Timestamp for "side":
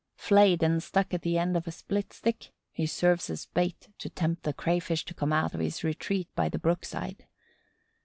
6.85-7.27